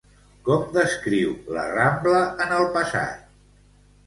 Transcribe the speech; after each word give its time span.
Com 0.45 0.61
descriu 0.77 1.35
la 1.57 1.67
Rambla 1.75 2.23
en 2.47 2.55
el 2.57 2.67
passat? 2.79 3.23